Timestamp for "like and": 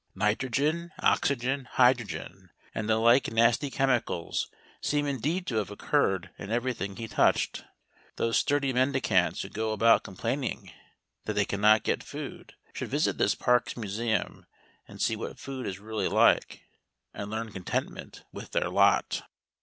16.07-17.29